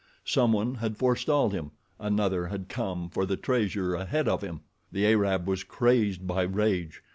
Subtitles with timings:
[0.25, 4.61] Someone had forestalled him—another had come for the treasure ahead of him.
[4.91, 7.03] The Arab was crazed by rage.